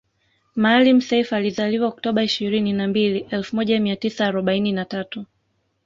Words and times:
Maalim 0.65 1.01
Self 1.01 1.33
alizaliwa 1.33 1.87
oktoba 1.87 2.23
ishirini 2.23 2.73
na 2.73 2.87
mbili 2.87 3.19
elfu 3.29 3.55
moja 3.55 3.79
mia 3.79 3.95
tisa 3.95 4.25
arobaini 4.25 4.71
na 4.71 4.85
tatu 4.85 5.25